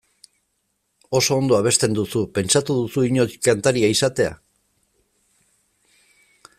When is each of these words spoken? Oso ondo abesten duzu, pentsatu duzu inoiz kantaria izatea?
Oso 1.19 1.35
ondo 1.41 1.57
abesten 1.57 1.93
duzu, 1.99 2.21
pentsatu 2.37 2.79
duzu 2.79 3.05
inoiz 3.11 3.29
kantaria 3.49 3.93
izatea? 3.97 4.35